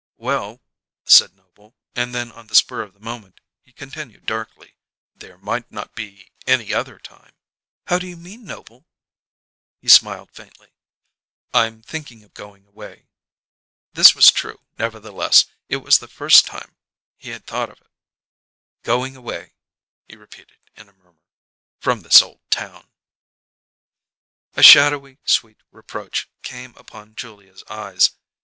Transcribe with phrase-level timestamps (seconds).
[0.17, 0.63] "Well,"
[1.05, 4.73] said Noble, and then on the spur of the moment he continued darkly:
[5.15, 7.35] "There might not be any other time."
[7.85, 8.87] "How do you mean, Noble?"
[9.79, 10.73] He smiled faintly.
[11.53, 13.09] "I'm thinking of going away."
[13.93, 16.75] This was true; nevertheless, it was the first time
[17.15, 17.91] he had thought of it.
[18.81, 19.53] "Going away,"
[20.07, 21.21] he repeated in a murmur.
[21.79, 22.89] "From this old town."
[24.55, 28.09] A shadowy, sweet reproach came upon Julia's eyes.